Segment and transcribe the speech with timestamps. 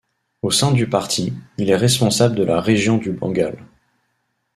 [0.41, 3.63] Au sein du parti, il est responsable de la région du Bengale.